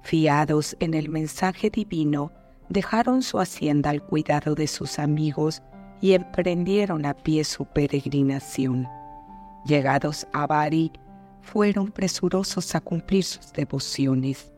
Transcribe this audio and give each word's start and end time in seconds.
Fiados 0.03 0.75
en 0.79 0.93
el 0.93 1.09
mensaje 1.09 1.69
divino, 1.69 2.31
dejaron 2.69 3.21
su 3.21 3.39
hacienda 3.39 3.89
al 3.89 4.01
cuidado 4.03 4.55
de 4.55 4.67
sus 4.67 4.99
amigos 4.99 5.61
y 6.01 6.13
emprendieron 6.13 7.05
a 7.05 7.13
pie 7.13 7.43
su 7.43 7.65
peregrinación. 7.65 8.87
Llegados 9.65 10.27
a 10.31 10.47
Bari, 10.47 10.91
fueron 11.41 11.91
presurosos 11.91 12.75
a 12.75 12.81
cumplir 12.81 13.23
sus 13.23 13.51
devociones. 13.53 14.51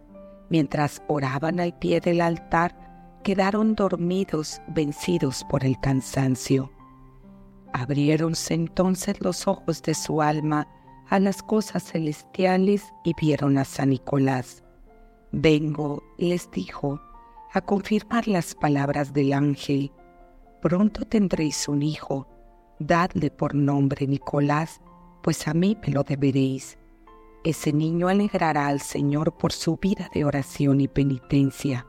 Mientras 0.50 1.02
oraban 1.08 1.60
al 1.60 1.78
pie 1.78 2.02
del 2.02 2.22
altar, 2.22 2.76
quedaron 3.24 3.76
dormidos, 3.76 4.62
vencidos 4.68 5.46
por 5.50 5.64
el 5.64 5.80
cansancio. 5.80 6.72
Abriéronse 7.74 8.54
entonces 8.54 9.22
los 9.22 9.48
ojos 9.48 9.82
de 9.82 9.94
su 9.94 10.22
alma 10.22 10.68
a 11.10 11.20
las 11.20 11.42
cosas 11.42 11.84
celestiales 11.84 12.84
y 13.04 13.14
vieron 13.20 13.58
a 13.58 13.64
San 13.64 13.90
Nicolás. 13.90 14.64
Vengo, 15.32 16.04
les 16.18 16.50
dijo, 16.52 17.00
a 17.54 17.62
confirmar 17.62 18.28
las 18.28 18.56
palabras 18.56 19.14
del 19.14 19.34
ángel. 19.34 19.92
Pronto 20.62 21.06
tendréis 21.06 21.68
un 21.68 21.84
hijo, 21.84 22.28
dadle 22.80 23.32
por 23.32 23.56
nombre 23.56 24.08
Nicolás, 24.08 24.82
pues 25.24 25.48
a 25.48 25.54
mí 25.54 25.78
me 25.86 25.94
lo 25.94 26.04
deberéis. 26.04 26.78
Ese 27.44 27.74
niño 27.74 28.08
alegrará 28.08 28.68
al 28.68 28.80
Señor 28.80 29.38
por 29.38 29.52
su 29.52 29.78
vida 29.78 30.10
de 30.14 30.26
oración 30.26 30.82
y 30.82 30.88
penitencia. 30.88 31.88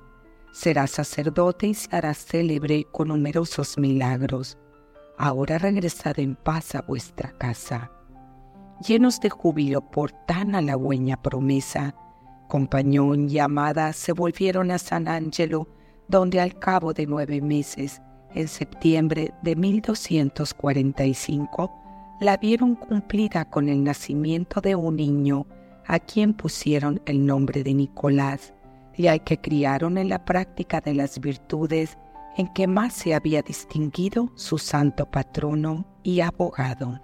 Será 0.52 0.86
sacerdote 0.86 1.68
y 1.68 1.74
se 1.74 1.94
hará 1.94 2.14
célebre 2.14 2.84
con 2.90 3.08
numerosos 3.08 3.78
milagros 3.78 4.58
ahora 5.22 5.56
regresad 5.58 6.18
en 6.18 6.34
paz 6.34 6.74
a 6.74 6.82
vuestra 6.82 7.30
casa. 7.38 7.92
Llenos 8.86 9.20
de 9.20 9.30
júbilo 9.30 9.80
por 9.90 10.10
tan 10.10 10.56
halagüeña 10.56 11.22
promesa, 11.22 11.94
compañón 12.52 13.28
y 13.30 13.38
amada 13.38 13.94
se 13.94 14.12
volvieron 14.12 14.70
a 14.72 14.78
San 14.78 15.08
Angelo, 15.08 15.66
donde 16.06 16.38
al 16.38 16.58
cabo 16.58 16.92
de 16.92 17.06
nueve 17.06 17.40
meses, 17.40 18.02
en 18.34 18.46
septiembre 18.46 19.32
de 19.42 19.56
1245, 19.56 21.72
la 22.20 22.36
vieron 22.36 22.74
cumplida 22.74 23.46
con 23.46 23.70
el 23.70 23.82
nacimiento 23.82 24.60
de 24.60 24.74
un 24.74 24.96
niño, 24.96 25.46
a 25.86 25.98
quien 25.98 26.34
pusieron 26.34 27.00
el 27.06 27.24
nombre 27.24 27.64
de 27.64 27.72
Nicolás, 27.72 28.52
y 28.98 29.06
al 29.06 29.24
que 29.24 29.40
criaron 29.40 29.96
en 29.96 30.10
la 30.10 30.26
práctica 30.26 30.82
de 30.82 30.92
las 30.92 31.20
virtudes 31.20 31.96
en 32.36 32.52
que 32.52 32.66
más 32.66 32.92
se 32.92 33.14
había 33.14 33.40
distinguido 33.40 34.30
su 34.34 34.58
santo 34.58 35.10
patrono 35.10 35.86
y 36.02 36.20
abogado. 36.20 37.00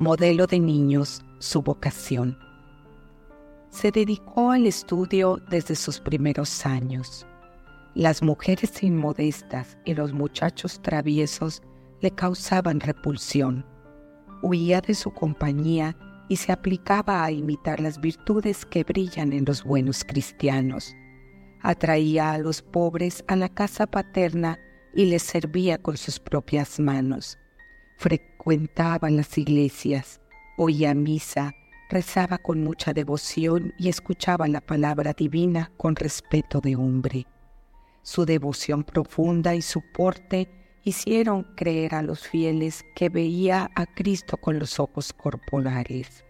Modelo 0.00 0.48
de 0.48 0.58
niños, 0.58 1.24
su 1.38 1.62
vocación. 1.62 2.45
Se 3.70 3.90
dedicó 3.90 4.50
al 4.50 4.66
estudio 4.66 5.40
desde 5.50 5.74
sus 5.74 6.00
primeros 6.00 6.64
años. 6.66 7.26
Las 7.94 8.22
mujeres 8.22 8.82
inmodestas 8.82 9.78
y 9.84 9.94
los 9.94 10.12
muchachos 10.12 10.80
traviesos 10.82 11.62
le 12.00 12.10
causaban 12.10 12.80
repulsión. 12.80 13.64
Huía 14.42 14.80
de 14.80 14.94
su 14.94 15.10
compañía 15.12 15.96
y 16.28 16.36
se 16.36 16.52
aplicaba 16.52 17.24
a 17.24 17.30
imitar 17.30 17.80
las 17.80 18.00
virtudes 18.00 18.66
que 18.66 18.84
brillan 18.84 19.32
en 19.32 19.44
los 19.44 19.64
buenos 19.64 20.04
cristianos 20.04 20.94
atraía 21.66 22.32
a 22.32 22.38
los 22.38 22.62
pobres 22.62 23.24
a 23.26 23.34
la 23.34 23.48
casa 23.48 23.86
paterna 23.86 24.58
y 24.94 25.06
les 25.06 25.22
servía 25.22 25.78
con 25.78 25.96
sus 25.96 26.20
propias 26.20 26.78
manos. 26.78 27.38
Frecuentaba 27.98 29.10
las 29.10 29.36
iglesias, 29.36 30.20
oía 30.56 30.94
misa, 30.94 31.52
rezaba 31.88 32.38
con 32.38 32.62
mucha 32.62 32.92
devoción 32.92 33.72
y 33.78 33.88
escuchaba 33.88 34.48
la 34.48 34.60
palabra 34.60 35.12
divina 35.12 35.70
con 35.76 35.96
respeto 35.96 36.60
de 36.60 36.76
hombre. 36.76 37.26
Su 38.02 38.24
devoción 38.24 38.84
profunda 38.84 39.54
y 39.54 39.62
su 39.62 39.82
porte 39.92 40.48
hicieron 40.84 41.42
creer 41.56 41.94
a 41.94 42.02
los 42.02 42.28
fieles 42.28 42.84
que 42.94 43.08
veía 43.08 43.70
a 43.74 43.86
Cristo 43.86 44.36
con 44.36 44.58
los 44.58 44.78
ojos 44.78 45.12
corporales. 45.12 46.24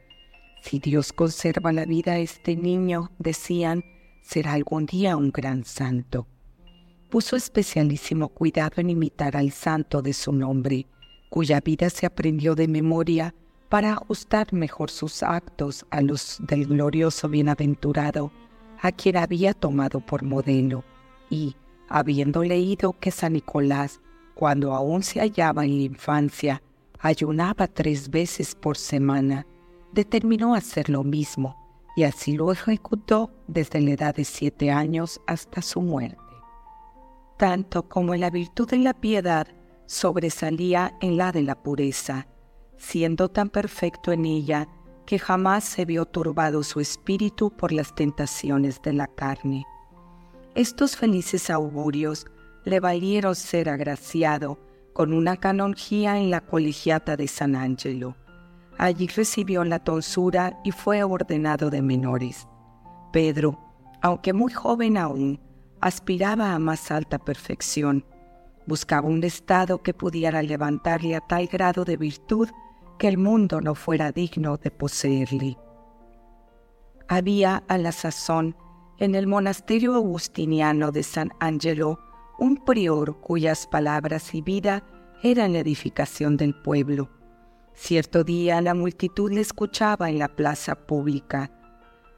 Si 0.63 0.79
Dios 0.79 1.13
conserva 1.13 1.73
la 1.73 1.85
vida 1.85 2.13
a 2.13 2.19
este 2.19 2.57
niño, 2.57 3.11
decían, 3.19 3.85
será 4.23 4.55
algún 4.55 4.87
día 4.87 5.17
un 5.17 5.31
gran 5.31 5.65
santo. 5.65 6.27
Puso 7.11 7.37
especialísimo 7.37 8.31
cuidado 8.31 8.81
en 8.81 8.91
imitar 8.91 9.37
al 9.37 9.53
santo 9.53 10.03
de 10.03 10.13
su 10.13 10.33
nombre, 10.33 10.87
cuya 11.29 11.61
vida 11.61 11.91
se 11.91 12.07
aprendió 12.07 12.55
de 12.55 12.67
memoria 12.67 13.35
para 13.69 13.93
ajustar 13.93 14.53
mejor 14.53 14.91
sus 14.91 15.23
actos 15.23 15.87
a 15.91 16.01
los 16.01 16.39
del 16.41 16.67
glorioso 16.67 17.29
bienaventurado, 17.29 18.31
a 18.81 18.93
quien 18.93 19.17
había 19.17 19.55
tomado 19.55 20.01
por 20.01 20.23
modelo, 20.23 20.85
y, 21.31 21.57
habiendo 21.89 22.43
leído 22.45 22.93
que 22.99 23.11
San 23.11 23.33
Nicolás, 23.33 24.01
cuando 24.35 24.75
aún 24.75 25.03
se 25.03 25.21
hallaba 25.21 25.65
en 25.65 25.77
la 25.77 25.83
infancia, 25.83 26.63
ayunaba 27.01 27.67
tres 27.67 28.11
veces 28.11 28.55
por 28.55 28.77
semana, 28.77 29.47
determinó 29.93 30.55
hacer 30.55 30.89
lo 30.89 31.03
mismo 31.05 31.57
y 31.97 32.03
así 32.05 32.37
lo 32.37 32.53
ejecutó 32.53 33.31
desde 33.49 33.81
la 33.81 33.93
edad 33.93 34.15
de 34.15 34.25
siete 34.25 34.71
años 34.71 35.21
hasta 35.27 35.63
su 35.63 35.81
muerte. 35.81 36.19
Tanto 37.39 37.89
como 37.89 38.15
la 38.15 38.29
virtud 38.29 38.69
de 38.69 38.79
la 38.79 38.93
piedad 38.93 39.49
sobresalía 39.87 40.95
en 41.01 41.17
la 41.17 41.33
de 41.33 41.43
la 41.43 41.63
pureza, 41.63 42.27
siendo 42.77 43.29
tan 43.29 43.49
perfecto 43.49 44.13
en 44.13 44.25
ella 44.25 44.69
que 45.07 45.19
jamás 45.19 45.65
se 45.65 45.85
vio 45.85 46.05
turbado 46.05 46.63
su 46.63 46.81
espíritu 46.81 47.51
por 47.51 47.73
las 47.73 47.95
tentaciones 47.95 48.83
de 48.83 48.93
la 48.93 49.07
carne. 49.07 49.65
Estos 50.55 50.97
felices 50.97 51.51
augurios 51.51 52.27
le 52.65 52.81
valieron 52.81 53.35
ser 53.35 53.69
agraciado 53.69 54.59
con 54.93 55.13
una 55.13 55.37
canonjía 55.37 56.19
en 56.19 56.31
la 56.31 56.41
colegiata 56.41 57.17
de 57.17 57.29
San 57.29 57.55
Angelo 57.55 58.17
Allí 58.79 59.07
recibió 59.07 59.65
la 59.65 59.79
tonsura 59.79 60.61
y 60.63 60.71
fue 60.71 61.03
ordenado 61.03 61.71
de 61.71 61.81
menores. 61.81 62.47
Pedro, 63.13 63.59
aunque 64.03 64.35
muy 64.35 64.53
joven 64.53 64.99
aún, 64.99 65.41
aspiraba 65.81 66.53
a 66.53 66.59
más 66.59 66.91
alta 66.91 67.19
perfección. 67.19 68.05
Buscaba 68.67 69.09
un 69.09 69.25
estado 69.25 69.83
que 69.83 69.95
pudiera 69.95 70.43
levantarle 70.43 71.17
a 71.17 71.21
tal 71.21 71.47
grado 71.47 71.85
de 71.85 71.97
virtud 71.97 72.51
que 72.99 73.09
el 73.09 73.19
mundo 73.19 73.61
no 73.61 73.75
fuera 73.75 74.13
digno 74.13 74.57
de 74.57 74.71
poseerle. 74.71 75.57
Había 77.09 77.63
a 77.69 77.79
la 77.79 77.93
sazón 77.93 78.57
en 78.99 79.15
el 79.15 79.27
monasterio 79.27 79.95
agustiniano 79.95 80.91
de 80.91 81.03
San 81.03 81.31
Angelo 81.41 81.99
un 82.39 82.57
prior 82.57 83.21
cuyas 83.21 83.67
palabras 83.67 84.35
y 84.35 84.43
vida 84.43 84.85
eran 85.23 85.53
la 85.53 85.61
edificación 85.61 86.37
del 86.37 86.55
pueblo. 86.55 87.11
Cierto 87.75 88.25
día 88.25 88.61
la 88.61 88.75
multitud 88.75 89.31
le 89.31 89.41
escuchaba 89.41 90.09
en 90.09 90.19
la 90.19 90.29
plaza 90.29 90.75
pública. 90.75 91.51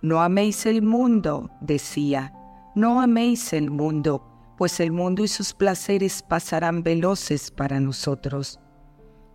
No 0.02 0.22
améis 0.22 0.66
el 0.66 0.82
mundo, 0.82 1.50
decía, 1.60 2.32
no 2.74 3.00
améis 3.00 3.52
el 3.52 3.70
mundo, 3.70 4.24
pues 4.56 4.78
el 4.80 4.92
mundo 4.92 5.24
y 5.24 5.28
sus 5.28 5.52
placeres 5.52 6.22
pasarán 6.22 6.82
veloces 6.82 7.50
para 7.50 7.80
nosotros. 7.80 8.60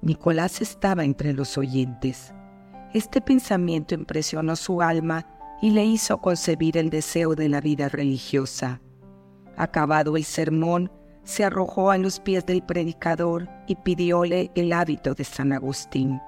Nicolás 0.04 0.62
estaba 0.62 1.06
entre 1.06 1.32
los 1.32 1.58
oyentes. 1.58 2.34
Este 2.94 3.22
pensamiento 3.22 3.96
impresionó 3.96 4.58
su 4.58 4.82
alma 4.82 5.26
y 5.62 5.72
le 5.72 5.86
hizo 5.86 6.20
concebir 6.20 6.76
el 6.78 6.90
deseo 6.90 7.36
de 7.36 7.48
la 7.48 7.62
vida 7.62 7.88
religiosa. 7.88 8.82
Acabado 9.56 10.18
el 10.18 10.26
sermón, 10.26 10.92
se 11.24 11.46
arrojó 11.46 11.90
a 11.90 11.98
los 11.98 12.20
pies 12.20 12.46
del 12.46 12.64
predicador 12.64 13.48
y 13.66 13.76
pidióle 13.78 14.52
el 14.56 14.74
hábito 14.74 15.14
de 15.14 15.24
San 15.24 15.54
Agustín. 15.54 16.20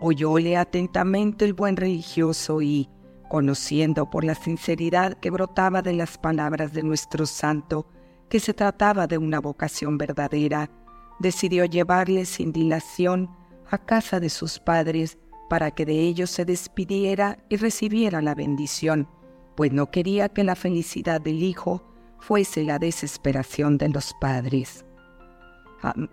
Oyóle 0.00 0.56
atentamente 0.56 1.44
el 1.44 1.54
buen 1.54 1.76
religioso 1.76 2.62
y, 2.62 2.88
conociendo 3.28 4.08
por 4.08 4.22
la 4.22 4.36
sinceridad 4.36 5.14
que 5.14 5.30
brotaba 5.30 5.82
de 5.82 5.94
las 5.94 6.18
palabras 6.18 6.72
de 6.72 6.84
nuestro 6.84 7.26
santo 7.26 7.88
que 8.28 8.38
se 8.38 8.54
trataba 8.54 9.08
de 9.08 9.18
una 9.18 9.40
vocación 9.40 9.98
verdadera, 9.98 10.70
decidió 11.18 11.64
llevarle 11.64 12.24
sin 12.24 12.52
dilación 12.52 13.30
a 13.70 13.78
casa 13.78 14.20
de 14.20 14.30
sus 14.30 14.58
padres 14.58 15.18
para 15.48 15.70
que 15.70 15.86
de 15.86 16.00
ellos 16.00 16.30
se 16.30 16.44
despidiera 16.44 17.38
y 17.48 17.56
recibiera 17.56 18.20
la 18.20 18.34
bendición, 18.34 19.08
pues 19.54 19.72
no 19.72 19.90
quería 19.90 20.28
que 20.28 20.44
la 20.44 20.56
felicidad 20.56 21.20
del 21.20 21.42
hijo 21.42 21.82
fuese 22.18 22.64
la 22.64 22.78
desesperación 22.78 23.78
de 23.78 23.88
los 23.88 24.14
padres. 24.20 24.84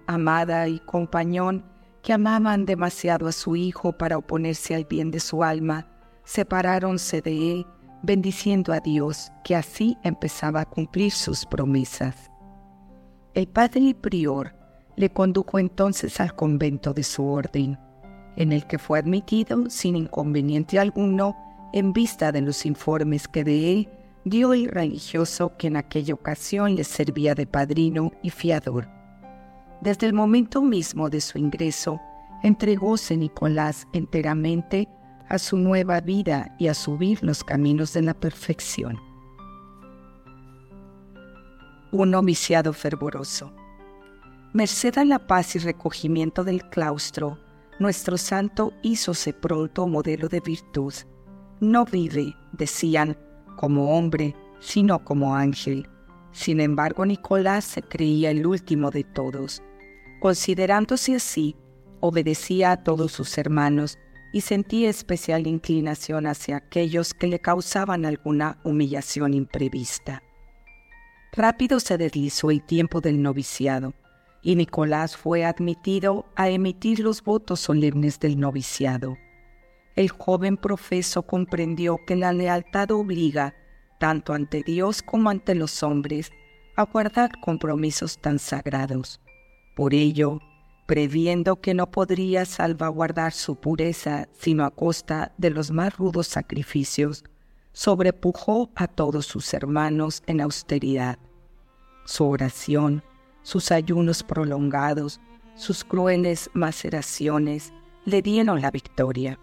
amada 0.07 0.67
y 0.67 0.79
compañón, 0.79 1.65
que 2.03 2.13
amaban 2.13 2.65
demasiado 2.65 3.27
a 3.27 3.31
su 3.31 3.56
hijo 3.56 3.94
para 3.94 4.17
oponerse 4.17 4.75
al 4.75 4.85
bien 4.85 5.09
de 5.09 5.21
su 5.21 5.41
alma, 5.44 5.88
separáronse 6.25 7.21
de 7.21 7.53
él, 7.53 7.67
bendiciendo 8.03 8.73
a 8.73 8.81
Dios, 8.81 9.31
que 9.44 9.56
así 9.56 9.97
empezaba 10.03 10.61
a 10.61 10.65
cumplir 10.65 11.11
sus 11.11 11.45
promesas. 11.45 12.29
El 13.33 13.47
padre 13.47 13.95
prior 13.95 14.53
le 14.95 15.10
condujo 15.10 15.60
entonces 15.60 16.19
al 16.19 16.36
convento 16.36 16.94
de 16.94 17.04
su 17.04 17.25
orden, 17.25 17.78
en 18.36 18.51
el 18.51 18.66
que 18.68 18.78
fue 18.78 19.00
admitido 19.00 19.69
sin 19.69 19.95
inconveniente 19.95 20.80
alguno 20.80 21.36
en 21.74 21.94
vista 21.94 22.31
de 22.31 22.42
los 22.42 22.66
informes 22.66 23.28
que 23.28 23.44
de 23.44 23.72
él 23.72 23.90
dio 24.25 24.54
el 24.54 24.68
religioso 24.68 25.57
que 25.57 25.68
en 25.68 25.78
aquella 25.78 26.13
ocasión 26.13 26.75
le 26.75 26.84
servía 26.84 27.36
de 27.36 27.45
padrino 27.45 28.12
y 28.22 28.30
fiador. 28.30 28.88
Desde 29.81 30.07
el 30.07 30.13
momento 30.13 30.62
mismo 30.62 31.10
de 31.10 31.19
su 31.19 31.38
ingreso, 31.38 32.00
entregóse 32.42 33.18
Nicolás 33.18 33.88
enteramente 33.92 34.88
a 35.28 35.40
su 35.40 35.57
nueva 35.57 36.00
vida 36.00 36.56
y 36.60 36.68
a 36.68 36.74
subir 36.74 37.24
los 37.24 37.44
caminos 37.44 37.94
de 37.94 38.04
la 38.04 38.13
perfección. 38.13 38.98
Un 41.92 42.12
noviciado 42.12 42.72
fervoroso. 42.72 43.51
Merced 44.55 45.00
a 45.00 45.03
la 45.03 45.17
paz 45.17 45.55
y 45.55 45.59
recogimiento 45.59 46.44
del 46.44 46.69
claustro, 46.69 47.39
nuestro 47.79 48.19
santo 48.19 48.71
hízose 48.83 49.33
pronto 49.33 49.88
modelo 49.88 50.27
de 50.29 50.41
virtud. 50.41 50.94
No 51.59 51.85
vive, 51.85 52.35
decían, 52.51 53.17
como 53.55 53.97
hombre, 53.97 54.35
sino 54.59 55.03
como 55.03 55.35
ángel. 55.35 55.89
Sin 56.31 56.61
embargo, 56.61 57.03
Nicolás 57.03 57.65
se 57.65 57.81
creía 57.81 58.29
el 58.29 58.45
último 58.45 58.91
de 58.91 59.03
todos. 59.03 59.63
Considerándose 60.21 61.15
así, 61.15 61.56
obedecía 61.99 62.73
a 62.73 62.83
todos 62.83 63.11
sus 63.11 63.35
hermanos 63.39 63.97
y 64.33 64.41
sentía 64.41 64.88
especial 64.88 65.47
inclinación 65.47 66.27
hacia 66.27 66.57
aquellos 66.57 67.15
que 67.15 67.25
le 67.25 67.39
causaban 67.39 68.06
alguna 68.06 68.59
humillación 68.63 69.33
imprevista. 69.33 70.21
Rápido 71.31 71.79
se 71.79 71.97
deslizó 71.97 72.51
el 72.51 72.63
tiempo 72.63 73.01
del 73.01 73.19
noviciado, 73.19 73.95
y 74.44 74.56
Nicolás 74.56 75.18
fue 75.18 75.45
admitido 75.45 76.25
a 76.36 76.50
emitir 76.50 77.00
los 77.00 77.24
votos 77.24 77.62
solemnes 77.62 78.19
del 78.19 78.40
noviciado 78.40 79.18
el 79.95 80.10
joven 80.10 80.57
profeso 80.57 81.24
comprendió 81.24 82.00
que 82.06 82.16
la 82.16 82.34
lealtad 82.34 82.92
obliga, 82.92 83.56
tanto 84.00 84.34
ante 84.34 84.63
Dios 84.63 85.04
como 85.04 85.30
ante 85.30 85.54
los 85.56 85.84
hombres, 85.84 86.31
a 86.75 86.84
guardar 86.84 87.31
compromisos 87.42 88.18
tan 88.19 88.40
sagrados. 88.40 89.22
Por 89.75 89.94
ello, 89.94 90.40
previendo 90.88 91.62
que 91.62 91.75
no 91.75 91.92
podría 91.92 92.45
salvaguardar 92.45 93.34
su 93.34 93.56
pureza 93.56 94.28
sino 94.34 94.66
a 94.66 94.72
costa 94.72 95.31
de 95.38 95.51
los 95.51 95.69
más 95.69 95.95
rudos 95.95 96.28
sacrificios, 96.28 97.24
sobrepujó 97.72 98.72
a 98.75 98.88
todos 98.88 99.28
sus 99.28 99.54
hermanos 99.54 100.24
en 100.25 100.42
austeridad. 100.42 101.19
Su 102.06 102.25
oración, 102.25 103.04
sus 103.44 103.72
ayunos 103.72 104.24
prolongados, 104.24 105.22
sus 105.56 105.84
crueles 105.84 106.50
maceraciones 106.54 107.72
le 108.06 108.22
dieron 108.22 108.62
la 108.62 108.72
victoria 108.72 109.40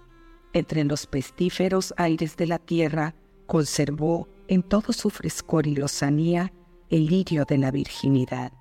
entre 0.53 0.85
los 0.85 1.07
pestíferos 1.07 1.95
aires 1.97 2.37
de 2.37 2.47
la 2.47 2.59
tierra, 2.59 3.15
conservó 3.47 4.29
en 4.49 4.63
todo 4.63 4.93
su 4.93 5.11
frescor 5.11 5.67
y 5.67 5.77
lozanía 5.77 6.53
el 6.89 7.07
lirio 7.07 7.45
de 7.45 7.59
la 7.59 7.71
virginidad. 7.71 8.53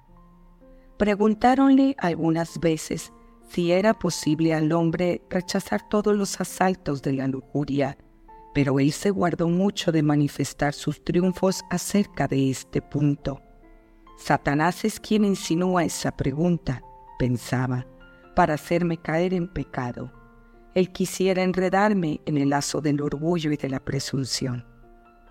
Preguntáronle 0.98 1.96
algunas 1.98 2.60
veces 2.60 3.12
si 3.50 3.72
era 3.72 3.98
posible 3.98 4.54
al 4.54 4.72
hombre 4.72 5.24
rechazar 5.30 5.88
todos 5.90 6.16
los 6.16 6.40
asaltos 6.40 7.02
de 7.02 7.14
la 7.14 7.28
lujuria, 7.28 7.98
pero 8.54 8.80
él 8.80 8.92
se 8.92 9.10
guardó 9.10 9.48
mucho 9.48 9.92
de 9.92 10.04
manifestar 10.04 10.74
sus 10.74 11.04
triunfos 11.04 11.64
acerca 11.72 12.28
de 12.28 12.52
este 12.52 12.82
punto. 12.82 13.42
Satanás 14.20 14.86
es 14.86 15.00
quien 15.00 15.26
insinúa 15.26 15.84
esa 15.84 16.12
pregunta, 16.12 16.84
pensaba, 17.18 17.88
para 18.36 18.54
hacerme 18.54 18.98
caer 18.98 19.34
en 19.34 19.48
pecado 19.48 20.12
él 20.76 20.92
quisiera 20.92 21.44
enredarme 21.44 22.22
en 22.26 22.38
el 22.38 22.50
lazo 22.50 22.82
del 22.82 23.02
orgullo 23.02 23.52
y 23.52 23.58
de 23.58 23.70
la 23.70 23.80
presunción. 23.80 24.66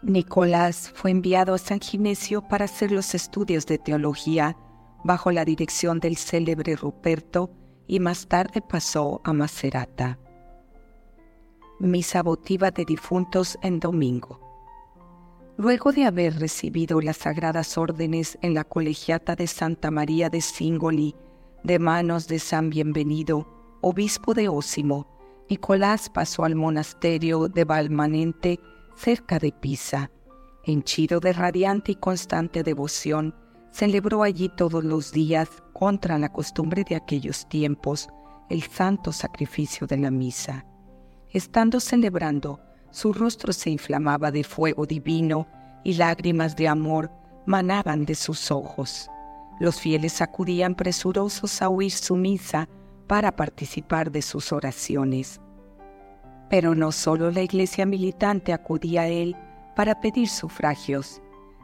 Nicolás 0.02 0.92
fue 0.94 1.10
enviado 1.10 1.54
a 1.54 1.58
San 1.58 1.80
Ginesio 1.80 2.42
para 2.42 2.66
hacer 2.66 2.92
los 2.92 3.14
estudios 3.14 3.66
de 3.66 3.78
teología 3.78 4.56
bajo 5.04 5.30
la 5.32 5.44
dirección 5.44 6.00
del 6.00 6.16
célebre 6.16 6.76
Ruperto 6.76 7.50
y 7.86 8.00
más 8.00 8.28
tarde 8.28 8.60
pasó 8.60 9.20
a 9.24 9.32
Macerata. 9.32 10.18
Misa 11.80 12.22
votiva 12.22 12.70
de 12.70 12.84
difuntos 12.84 13.58
en 13.62 13.80
domingo. 13.80 14.47
Luego 15.58 15.90
de 15.90 16.04
haber 16.04 16.38
recibido 16.38 17.00
las 17.00 17.16
sagradas 17.16 17.76
órdenes 17.78 18.38
en 18.42 18.54
la 18.54 18.62
colegiata 18.62 19.34
de 19.34 19.48
Santa 19.48 19.90
María 19.90 20.30
de 20.30 20.40
Singoli 20.40 21.16
de 21.64 21.80
manos 21.80 22.28
de 22.28 22.38
San 22.38 22.70
Bienvenido, 22.70 23.76
obispo 23.80 24.34
de 24.34 24.48
Ósimo, 24.48 25.08
Nicolás 25.50 26.10
pasó 26.10 26.44
al 26.44 26.54
monasterio 26.54 27.48
de 27.48 27.64
Valmanente 27.64 28.60
cerca 28.94 29.40
de 29.40 29.50
Pisa. 29.50 30.12
Henchido 30.62 31.18
de 31.18 31.32
radiante 31.32 31.90
y 31.90 31.96
constante 31.96 32.62
devoción, 32.62 33.34
celebró 33.72 34.22
allí 34.22 34.48
todos 34.56 34.84
los 34.84 35.10
días, 35.10 35.48
contra 35.72 36.18
la 36.18 36.32
costumbre 36.32 36.84
de 36.88 36.94
aquellos 36.94 37.48
tiempos, 37.48 38.08
el 38.48 38.62
santo 38.62 39.10
sacrificio 39.10 39.88
de 39.88 39.96
la 39.96 40.12
misa. 40.12 40.66
Estando 41.30 41.80
celebrando, 41.80 42.60
su 42.90 43.12
rostro 43.12 43.52
se 43.52 43.70
inflamaba 43.70 44.30
de 44.30 44.44
fuego 44.44 44.86
divino 44.86 45.46
y 45.84 45.94
lágrimas 45.94 46.56
de 46.56 46.68
amor 46.68 47.10
manaban 47.46 48.04
de 48.04 48.14
sus 48.14 48.50
ojos. 48.50 49.10
Los 49.60 49.80
fieles 49.80 50.20
acudían 50.20 50.74
presurosos 50.74 51.62
a 51.62 51.68
oír 51.68 51.90
su 51.90 52.16
misa 52.16 52.68
para 53.06 53.34
participar 53.34 54.12
de 54.12 54.22
sus 54.22 54.52
oraciones. 54.52 55.40
Pero 56.50 56.74
no 56.74 56.92
solo 56.92 57.30
la 57.30 57.42
iglesia 57.42 57.84
militante 57.84 58.52
acudía 58.52 59.02
a 59.02 59.08
él 59.08 59.36
para 59.74 60.00
pedir 60.00 60.28
sufragios. 60.28 61.20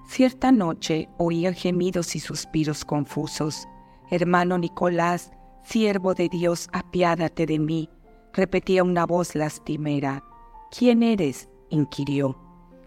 Cierta 0.07 0.53
noche 0.53 1.09
oía 1.19 1.53
gemidos 1.53 2.17
y 2.17 2.21
suspiros 2.21 2.85
confusos. 2.85 3.67
Hermano 4.11 4.59
Nicolás, 4.59 5.33
siervo 5.63 6.15
de 6.15 6.29
Dios, 6.29 6.69
apiádate 6.73 7.47
de 7.47 7.59
mí, 7.59 7.89
repetía 8.33 8.83
una 8.85 9.07
voz 9.07 9.35
lastimera. 9.35 10.23
¿Quién 10.77 11.03
eres? 11.03 11.49
inquirió. 11.71 12.37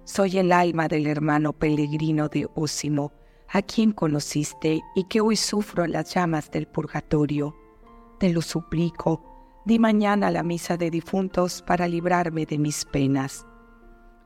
Soy 0.04 0.38
el 0.38 0.52
alma 0.52 0.88
del 0.88 1.08
hermano 1.08 1.54
peregrino 1.54 2.30
de 2.30 2.48
Ósimo, 2.56 3.12
a 3.50 3.62
quien 3.62 3.92
conociste 3.92 4.82
y 4.96 5.04
que 5.06 5.22
hoy 5.22 5.36
sufro 5.36 5.86
las 5.88 6.14
llamas 6.14 6.50
del 6.52 6.68
purgatorio 6.68 7.56
te 8.18 8.34
lo 8.34 8.42
suplico, 8.42 9.22
di 9.66 9.78
mañana 9.78 10.32
la 10.32 10.42
misa 10.42 10.76
de 10.76 10.90
difuntos 10.90 11.62
para 11.62 11.88
librarme 11.88 12.46
de 12.46 12.58
mis 12.58 12.84
penas. 12.86 13.46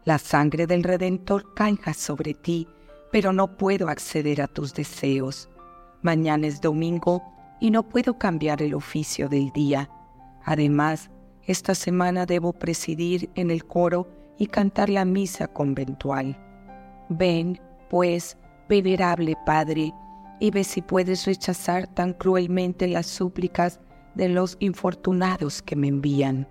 La 0.06 0.18
sangre 0.18 0.66
del 0.66 0.84
Redentor 0.84 1.54
caiga 1.54 1.94
sobre 1.94 2.34
ti, 2.34 2.68
pero 3.12 3.34
no 3.34 3.58
puedo 3.58 3.90
acceder 3.90 4.42
a 4.42 4.48
tus 4.48 4.74
deseos. 4.74 5.50
Mañana 6.02 6.48
es 6.48 6.62
domingo 6.62 7.22
y 7.60 7.70
no 7.70 7.84
puedo 7.84 8.18
cambiar 8.18 8.62
el 8.62 8.74
oficio 8.74 9.28
del 9.28 9.52
día. 9.52 9.90
Además, 10.46 11.12
esta 11.52 11.76
semana 11.76 12.26
debo 12.26 12.54
presidir 12.54 13.30
en 13.36 13.52
el 13.52 13.66
coro 13.66 14.08
y 14.38 14.48
cantar 14.48 14.90
la 14.90 15.06
misa 15.06 15.48
conventual. 15.48 16.38
Ven, 17.10 17.60
pues, 17.90 18.38
venerable 18.68 19.38
Padre, 19.46 19.94
y 20.40 20.50
ve 20.50 20.64
si 20.64 20.82
puedes 20.82 21.26
rechazar 21.26 21.88
tan 21.88 22.14
cruelmente 22.14 22.88
las 22.88 23.06
súplicas 23.06 23.80
de 24.16 24.30
los 24.30 24.58
infortunados 24.60 25.62
que 25.62 25.76
me 25.76 25.88
envían. 25.88 26.48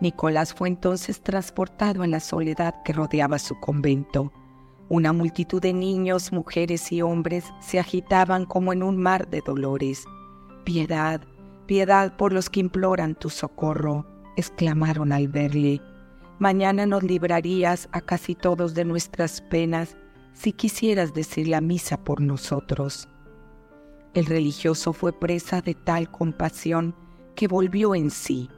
Nicolás 0.00 0.54
fue 0.54 0.68
entonces 0.68 1.20
transportado 1.20 2.04
en 2.04 2.12
la 2.12 2.20
soledad 2.20 2.82
que 2.84 2.92
rodeaba 2.92 3.38
su 3.38 3.58
convento. 3.60 4.32
Una 4.88 5.12
multitud 5.12 5.60
de 5.60 5.74
niños, 5.74 6.32
mujeres 6.32 6.90
y 6.92 7.02
hombres 7.02 7.44
se 7.60 7.78
agitaban 7.78 8.46
como 8.46 8.72
en 8.72 8.82
un 8.82 8.96
mar 8.96 9.28
de 9.28 9.42
dolores. 9.44 10.04
Piedad, 10.64 11.20
piedad 11.68 12.16
por 12.16 12.32
los 12.32 12.48
que 12.48 12.60
imploran 12.60 13.14
tu 13.14 13.28
socorro, 13.28 14.06
exclamaron 14.36 15.12
al 15.12 15.28
verle. 15.28 15.82
Mañana 16.38 16.86
nos 16.86 17.02
librarías 17.02 17.90
a 17.92 18.00
casi 18.00 18.34
todos 18.34 18.72
de 18.74 18.86
nuestras 18.86 19.42
penas 19.42 19.94
si 20.32 20.52
quisieras 20.52 21.12
decir 21.12 21.46
la 21.46 21.60
misa 21.60 22.02
por 22.02 22.22
nosotros. 22.22 23.06
El 24.14 24.24
religioso 24.24 24.94
fue 24.94 25.12
presa 25.12 25.60
de 25.60 25.74
tal 25.74 26.10
compasión 26.10 26.94
que 27.36 27.48
volvió 27.48 27.94
en 27.94 28.10
sí. 28.10 28.48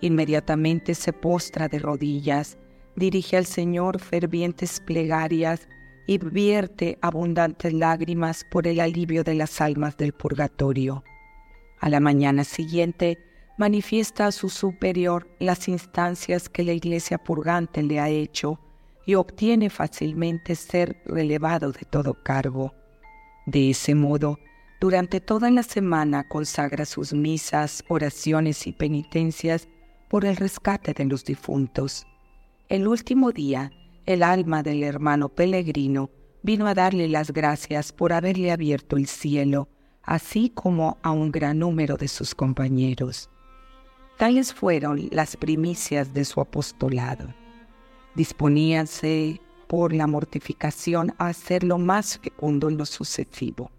Inmediatamente 0.00 0.94
se 0.94 1.12
postra 1.12 1.68
de 1.68 1.78
rodillas, 1.78 2.56
dirige 2.96 3.36
al 3.36 3.44
Señor 3.44 4.00
fervientes 4.00 4.80
plegarias 4.80 5.68
y 6.06 6.16
vierte 6.16 6.98
abundantes 7.02 7.74
lágrimas 7.74 8.46
por 8.50 8.66
el 8.66 8.80
alivio 8.80 9.24
de 9.24 9.34
las 9.34 9.60
almas 9.60 9.98
del 9.98 10.14
purgatorio. 10.14 11.04
A 11.78 11.88
la 11.88 12.00
mañana 12.00 12.44
siguiente 12.44 13.18
manifiesta 13.58 14.26
a 14.26 14.32
su 14.32 14.48
superior 14.48 15.28
las 15.38 15.68
instancias 15.68 16.48
que 16.48 16.64
la 16.64 16.72
iglesia 16.72 17.18
purgante 17.18 17.82
le 17.82 18.00
ha 18.00 18.08
hecho 18.08 18.60
y 19.06 19.14
obtiene 19.14 19.70
fácilmente 19.70 20.54
ser 20.54 21.00
relevado 21.06 21.72
de 21.72 21.82
todo 21.88 22.14
cargo. 22.22 22.74
De 23.46 23.70
ese 23.70 23.94
modo, 23.94 24.38
durante 24.80 25.20
toda 25.20 25.50
la 25.50 25.62
semana 25.62 26.28
consagra 26.28 26.84
sus 26.84 27.14
misas, 27.14 27.84
oraciones 27.88 28.66
y 28.66 28.72
penitencias 28.72 29.68
por 30.08 30.24
el 30.24 30.36
rescate 30.36 30.92
de 30.92 31.04
los 31.04 31.24
difuntos. 31.24 32.06
El 32.68 32.86
último 32.88 33.32
día, 33.32 33.70
el 34.04 34.22
alma 34.22 34.62
del 34.62 34.82
hermano 34.82 35.28
peregrino 35.28 36.10
vino 36.42 36.66
a 36.66 36.74
darle 36.74 37.08
las 37.08 37.32
gracias 37.32 37.92
por 37.92 38.12
haberle 38.12 38.52
abierto 38.52 38.96
el 38.96 39.06
cielo, 39.06 39.68
así 40.06 40.50
como 40.50 40.96
a 41.02 41.10
un 41.10 41.30
gran 41.30 41.58
número 41.58 41.96
de 41.96 42.08
sus 42.08 42.34
compañeros. 42.34 43.28
Tales 44.16 44.54
fueron 44.54 45.08
las 45.10 45.36
primicias 45.36 46.14
de 46.14 46.24
su 46.24 46.40
apostolado 46.40 47.34
disponíanse 48.16 49.40
por 49.68 49.92
la 49.92 50.06
mortificación 50.06 51.14
a 51.18 51.28
hacerlo 51.28 51.78
más 51.78 52.18
fecundo 52.18 52.68
en 52.68 52.78
lo 52.78 52.86
sucesivo. 52.86 53.70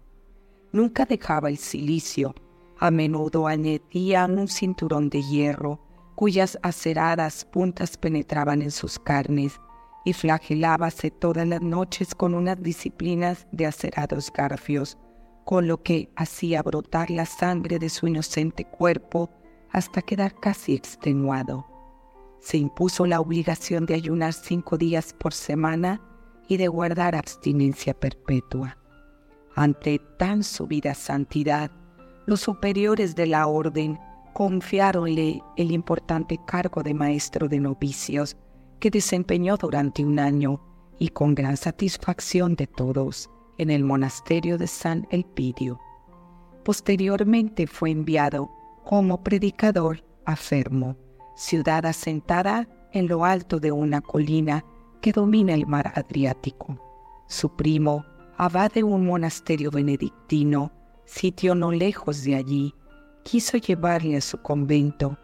Nunca 0.72 1.04
dejaba 1.04 1.48
el 1.48 1.58
silicio, 1.58 2.34
a 2.78 2.90
menudo 2.90 3.48
añadía 3.48 4.26
un 4.26 4.48
cinturón 4.48 5.10
de 5.10 5.22
hierro 5.22 5.80
cuyas 6.14 6.58
aceradas 6.62 7.44
puntas 7.44 7.96
penetraban 7.96 8.62
en 8.62 8.70
sus 8.70 8.98
carnes 8.98 9.60
y 10.04 10.12
flagelábase 10.12 11.10
todas 11.10 11.46
las 11.46 11.60
noches 11.60 12.14
con 12.14 12.34
unas 12.34 12.62
disciplinas 12.62 13.46
de 13.52 13.66
acerados 13.66 14.32
garfios, 14.32 14.96
con 15.48 15.66
lo 15.66 15.82
que 15.82 16.10
hacía 16.14 16.62
brotar 16.62 17.08
la 17.08 17.24
sangre 17.24 17.78
de 17.78 17.88
su 17.88 18.06
inocente 18.06 18.66
cuerpo 18.66 19.30
hasta 19.70 20.02
quedar 20.02 20.34
casi 20.38 20.74
extenuado 20.74 21.64
se 22.38 22.58
impuso 22.58 23.06
la 23.06 23.18
obligación 23.18 23.86
de 23.86 23.94
ayunar 23.94 24.34
cinco 24.34 24.76
días 24.76 25.14
por 25.14 25.32
semana 25.32 26.02
y 26.48 26.58
de 26.58 26.68
guardar 26.68 27.14
abstinencia 27.14 27.94
perpetua. 27.94 28.78
Ante 29.54 29.98
tan 30.18 30.44
subida 30.44 30.94
santidad, 30.94 31.70
los 32.26 32.40
superiores 32.40 33.16
de 33.16 33.26
la 33.26 33.46
orden 33.46 33.98
confiaronle 34.34 35.42
el 35.56 35.72
importante 35.72 36.38
cargo 36.46 36.82
de 36.82 36.92
maestro 36.92 37.48
de 37.48 37.58
novicios 37.58 38.36
que 38.78 38.90
desempeñó 38.90 39.56
durante 39.56 40.04
un 40.04 40.18
año 40.18 40.60
y 40.98 41.08
con 41.08 41.34
gran 41.34 41.56
satisfacción 41.56 42.54
de 42.54 42.66
todos 42.66 43.30
en 43.58 43.70
el 43.70 43.84
monasterio 43.84 44.58
de 44.58 44.66
San 44.66 45.06
Elpidio. 45.10 45.78
Posteriormente 46.64 47.66
fue 47.66 47.90
enviado 47.90 48.50
como 48.84 49.22
predicador 49.22 50.04
a 50.24 50.36
Fermo 50.36 50.96
ciudad 51.38 51.86
asentada 51.86 52.68
en 52.92 53.06
lo 53.06 53.24
alto 53.24 53.60
de 53.60 53.70
una 53.70 54.00
colina 54.00 54.64
que 55.00 55.12
domina 55.12 55.54
el 55.54 55.68
mar 55.68 55.92
Adriático. 55.94 56.76
Su 57.28 57.54
primo, 57.54 58.04
abad 58.36 58.72
de 58.72 58.82
un 58.82 59.06
monasterio 59.06 59.70
benedictino, 59.70 60.72
sitio 61.04 61.54
no 61.54 61.70
lejos 61.70 62.24
de 62.24 62.34
allí, 62.34 62.74
quiso 63.22 63.56
llevarle 63.56 64.16
a 64.16 64.20
su 64.20 64.42
convento, 64.42 65.16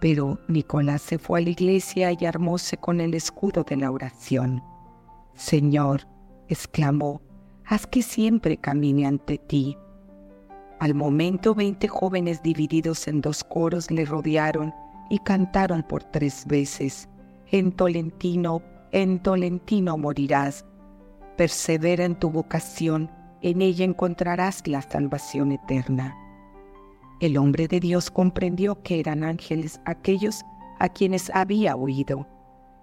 pero 0.00 0.38
Nicolás 0.48 1.02
se 1.02 1.18
fue 1.18 1.40
a 1.40 1.42
la 1.42 1.50
iglesia 1.50 2.16
y 2.18 2.24
armóse 2.24 2.78
con 2.78 3.02
el 3.02 3.12
escudo 3.12 3.62
de 3.62 3.76
la 3.76 3.90
oración. 3.90 4.62
Señor, 5.34 6.08
exclamó, 6.48 7.20
haz 7.68 7.86
que 7.86 8.02
siempre 8.02 8.56
camine 8.56 9.06
ante 9.06 9.36
ti. 9.36 9.76
Al 10.80 10.94
momento 10.94 11.54
veinte 11.54 11.86
jóvenes 11.86 12.42
divididos 12.42 13.06
en 13.08 13.20
dos 13.20 13.44
coros 13.44 13.90
le 13.90 14.04
rodearon 14.06 14.72
y 15.10 15.18
cantaron 15.18 15.82
por 15.82 16.02
tres 16.04 16.46
veces, 16.46 17.08
en 17.50 17.72
Tolentino, 17.72 18.62
en 18.92 19.20
Tolentino 19.22 19.98
morirás. 19.98 20.64
Persevera 21.36 22.04
en 22.04 22.14
tu 22.14 22.30
vocación, 22.30 23.10
en 23.42 23.60
ella 23.60 23.84
encontrarás 23.84 24.66
la 24.66 24.82
salvación 24.82 25.52
eterna. 25.52 26.16
El 27.20 27.36
hombre 27.36 27.68
de 27.68 27.80
Dios 27.80 28.10
comprendió 28.10 28.82
que 28.82 28.98
eran 28.98 29.24
ángeles 29.24 29.80
aquellos 29.84 30.42
a 30.78 30.88
quienes 30.88 31.30
había 31.34 31.76
oído. 31.76 32.26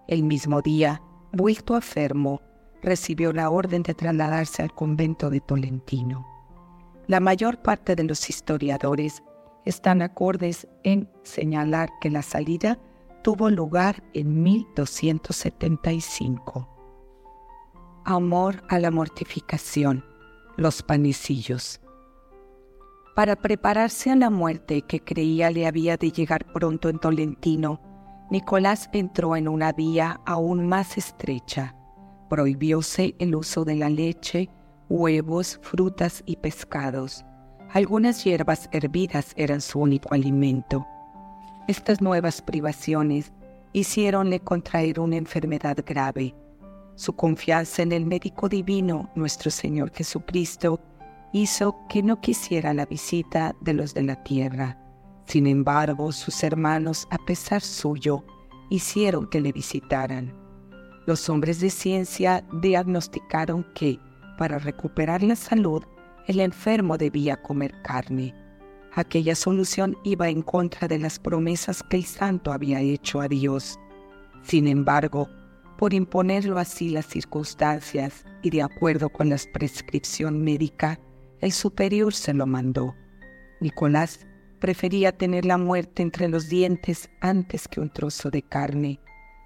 El 0.07 0.23
mismo 0.23 0.61
día, 0.61 1.01
vuelto 1.31 1.75
a 1.75 1.81
Fermo, 1.81 2.41
recibió 2.85 3.33
la 3.33 3.49
orden 3.49 3.83
de 3.83 3.95
trasladarse 3.95 4.61
al 4.61 4.73
convento 4.73 5.29
de 5.29 5.41
Tolentino. 5.41 6.25
La 7.07 7.19
mayor 7.19 7.61
parte 7.61 7.95
de 7.95 8.03
los 8.03 8.29
historiadores 8.29 9.23
están 9.65 10.01
acordes 10.01 10.67
en 10.83 11.09
señalar 11.23 11.89
que 11.99 12.09
la 12.11 12.21
salida 12.21 12.79
tuvo 13.23 13.49
lugar 13.49 14.03
en 14.13 14.43
1275. 14.43 16.69
Amor 18.05 18.63
a 18.69 18.77
la 18.77 18.91
mortificación, 18.91 20.05
los 20.55 20.83
panecillos. 20.83 21.81
Para 23.15 23.35
prepararse 23.35 24.11
a 24.11 24.15
la 24.15 24.29
muerte 24.29 24.83
que 24.83 24.99
creía 24.99 25.49
le 25.49 25.65
había 25.65 25.97
de 25.97 26.11
llegar 26.11 26.45
pronto 26.53 26.89
en 26.89 26.99
Tolentino, 26.99 27.81
Nicolás 28.29 28.87
entró 28.93 29.35
en 29.35 29.47
una 29.47 29.71
vía 29.71 30.21
aún 30.25 30.67
más 30.67 30.97
estrecha. 30.97 31.75
Prohibióse 32.29 33.15
el 33.19 33.35
uso 33.35 33.65
de 33.65 33.75
la 33.75 33.89
leche, 33.89 34.49
huevos, 34.89 35.59
frutas 35.61 36.23
y 36.25 36.37
pescados 36.37 37.25
algunas 37.75 38.23
hierbas 38.23 38.69
hervidas 38.71 39.33
eran 39.35 39.59
su 39.59 39.79
único 39.79 40.13
alimento. 40.13 40.87
Estas 41.67 41.99
nuevas 41.99 42.41
privaciones 42.41 43.33
hicieronle 43.73 44.39
contraer 44.39 44.97
una 44.97 45.17
enfermedad 45.17 45.75
grave. 45.85 46.33
Su 46.95 47.17
confianza 47.17 47.81
en 47.81 47.91
el 47.91 48.05
médico 48.05 48.47
divino, 48.47 49.09
nuestro 49.15 49.51
Señor 49.51 49.91
Jesucristo, 49.93 50.79
hizo 51.33 51.75
que 51.89 52.01
no 52.01 52.21
quisiera 52.21 52.73
la 52.73 52.85
visita 52.85 53.53
de 53.59 53.73
los 53.73 53.93
de 53.93 54.03
la 54.03 54.23
tierra. 54.23 54.79
Sin 55.25 55.45
embargo, 55.45 56.13
sus 56.13 56.45
hermanos, 56.45 57.05
a 57.11 57.17
pesar 57.25 57.61
suyo, 57.61 58.23
hicieron 58.69 59.27
que 59.27 59.41
le 59.41 59.51
visitaran. 59.51 60.44
Los 61.05 61.29
hombres 61.29 61.59
de 61.59 61.69
ciencia 61.69 62.43
diagnosticaron 62.51 63.65
que, 63.75 63.99
para 64.37 64.57
recuperar 64.57 65.21
la 65.21 65.35
salud, 65.35 65.83
el 66.27 66.39
enfermo 66.39 66.97
debía 66.97 67.41
comer 67.41 67.73
carne. 67.83 68.33
Aquella 68.93 69.35
solución 69.35 69.95
iba 70.03 70.29
en 70.29 70.41
contra 70.41 70.87
de 70.87 70.97
las 70.97 71.19
promesas 71.19 71.83
que 71.83 71.97
el 71.97 72.05
santo 72.05 72.51
había 72.51 72.79
hecho 72.79 73.21
a 73.21 73.27
Dios. 73.27 73.77
Sin 74.41 74.67
embargo, 74.67 75.29
por 75.77 75.93
imponerlo 75.93 76.57
así 76.57 76.89
las 76.89 77.05
circunstancias 77.05 78.25
y 78.41 78.49
de 78.49 78.63
acuerdo 78.63 79.09
con 79.09 79.29
la 79.29 79.37
prescripción 79.53 80.43
médica, 80.43 80.99
el 81.41 81.51
superior 81.51 82.13
se 82.13 82.33
lo 82.33 82.47
mandó. 82.47 82.95
Nicolás 83.59 84.25
prefería 84.59 85.15
tener 85.15 85.45
la 85.45 85.57
muerte 85.57 86.01
entre 86.01 86.29
los 86.29 86.49
dientes 86.49 87.09
antes 87.21 87.67
que 87.67 87.81
un 87.81 87.91
trozo 87.91 88.31
de 88.31 88.41
carne. 88.41 88.99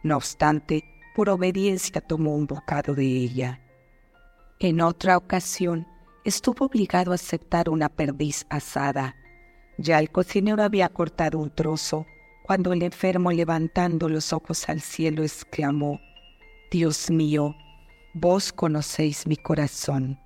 No 0.04 0.16
obstante, 0.16 0.84
por 1.20 1.30
obediencia 1.30 2.00
tomó 2.00 2.34
un 2.34 2.48
bocado 2.48 2.96
de 2.96 3.04
ella. 3.04 3.60
En 4.58 4.80
otra 4.80 5.18
ocasión, 5.18 5.86
estuvo 6.24 6.68
obligado 6.68 7.12
a 7.12 7.16
aceptar 7.16 7.68
una 7.68 7.90
perdiz 7.90 8.46
asada. 8.50 9.18
Ya 9.78 10.00
el 10.00 10.12
cocinero 10.12 10.64
había 10.64 10.88
cortado 10.88 11.38
un 11.38 11.54
trozo, 11.54 12.06
cuando 12.44 12.72
el 12.72 12.84
enfermo 12.84 13.34
levantando 13.34 14.08
los 14.08 14.32
ojos 14.32 14.70
al 14.70 14.80
cielo 14.80 15.22
exclamó, 15.22 16.00
Dios 16.72 17.12
mío, 17.12 17.54
vos 18.14 18.54
conocéis 18.54 19.28
mi 19.28 19.36
corazón. 19.36 20.18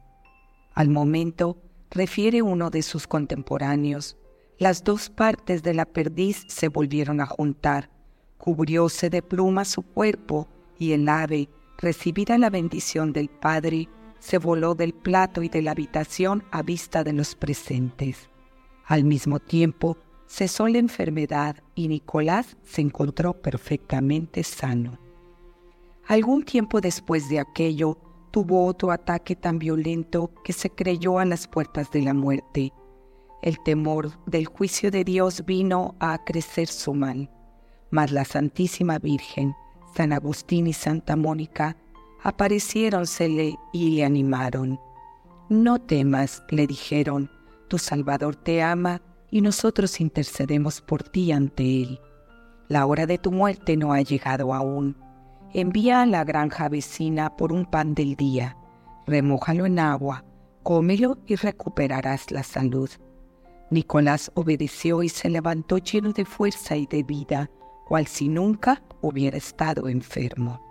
Al 0.75 0.89
momento, 0.89 1.57
refiere 1.89 2.43
uno 2.43 2.69
de 2.69 2.83
sus 2.83 3.07
contemporáneos, 3.07 4.15
las 4.59 4.83
dos 4.83 5.09
partes 5.09 5.63
de 5.63 5.73
la 5.73 5.85
perdiz 5.85 6.45
se 6.49 6.67
volvieron 6.67 7.19
a 7.19 7.25
juntar, 7.25 7.89
cubrióse 8.37 9.09
de 9.09 9.23
plumas 9.23 9.69
su 9.69 9.81
cuerpo 9.81 10.49
y 10.77 10.93
el 10.93 11.07
ave, 11.09 11.49
recibida 11.77 12.37
la 12.37 12.49
bendición 12.49 13.13
del 13.13 13.29
Padre, 13.29 13.89
se 14.19 14.37
voló 14.37 14.73
del 14.73 14.93
plato 14.93 15.43
y 15.43 15.49
de 15.49 15.61
la 15.61 15.71
habitación 15.71 16.43
a 16.51 16.61
vista 16.61 17.03
de 17.03 17.13
los 17.13 17.35
presentes. 17.35 18.29
Al 18.85 19.03
mismo 19.03 19.39
tiempo, 19.39 19.97
cesó 20.27 20.67
la 20.67 20.77
enfermedad 20.77 21.57
y 21.75 21.87
Nicolás 21.87 22.57
se 22.63 22.81
encontró 22.81 23.33
perfectamente 23.33 24.43
sano. 24.43 24.97
Algún 26.07 26.43
tiempo 26.43 26.81
después 26.81 27.29
de 27.29 27.39
aquello, 27.39 27.97
tuvo 28.31 28.65
otro 28.65 28.91
ataque 28.91 29.35
tan 29.35 29.59
violento 29.59 30.31
que 30.43 30.53
se 30.53 30.69
creyó 30.69 31.19
a 31.19 31.25
las 31.25 31.47
puertas 31.47 31.91
de 31.91 32.01
la 32.01 32.13
muerte. 32.13 32.73
El 33.41 33.61
temor 33.61 34.11
del 34.25 34.47
juicio 34.47 34.89
de 34.89 35.03
Dios 35.03 35.45
vino 35.45 35.95
a 35.99 36.13
acrecer 36.13 36.67
su 36.67 36.93
mal. 36.93 37.29
Mas 37.91 38.11
la 38.11 38.25
Santísima 38.25 38.97
Virgen, 38.97 39.53
San 39.95 40.13
Agustín 40.13 40.67
y 40.67 40.73
Santa 40.73 41.15
Mónica 41.15 41.77
apareciéronsele 42.23 43.55
y 43.73 43.95
le 43.95 44.05
animaron. 44.05 44.79
No 45.49 45.79
temas, 45.79 46.43
le 46.49 46.65
dijeron, 46.67 47.29
tu 47.67 47.77
Salvador 47.77 48.35
te 48.35 48.63
ama 48.63 49.01
y 49.29 49.41
nosotros 49.41 49.99
intercedemos 49.99 50.81
por 50.81 51.03
ti 51.03 51.31
ante 51.31 51.83
Él. 51.83 51.99
La 52.69 52.85
hora 52.85 53.05
de 53.05 53.17
tu 53.17 53.31
muerte 53.31 53.75
no 53.77 53.93
ha 53.93 54.01
llegado 54.01 54.53
aún. 54.53 54.97
Envía 55.53 56.01
a 56.01 56.05
la 56.05 56.23
granja 56.23 56.69
vecina 56.69 57.35
por 57.35 57.51
un 57.51 57.65
pan 57.65 57.93
del 57.93 58.15
día, 58.15 58.57
remójalo 59.05 59.65
en 59.65 59.79
agua, 59.79 60.23
cómelo 60.63 61.19
y 61.27 61.35
recuperarás 61.35 62.31
la 62.31 62.41
salud. 62.41 62.89
Nicolás 63.69 64.31
obedeció 64.33 65.03
y 65.03 65.09
se 65.09 65.29
levantó 65.29 65.77
lleno 65.77 66.13
de 66.13 66.25
fuerza 66.25 66.75
y 66.75 66.87
de 66.87 67.03
vida, 67.03 67.51
cual 67.87 68.07
si 68.07 68.27
nunca 68.29 68.83
hubiera 69.01 69.37
estado 69.37 69.87
enfermo. 69.87 70.61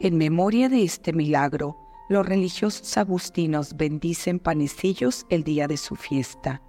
En 0.00 0.18
memoria 0.18 0.68
de 0.68 0.82
este 0.82 1.12
milagro, 1.12 1.76
los 2.08 2.26
religiosos 2.26 2.96
agustinos 2.98 3.76
bendicen 3.76 4.38
panecillos 4.38 5.26
el 5.30 5.44
día 5.44 5.66
de 5.66 5.76
su 5.76 5.96
fiesta. 5.96 6.62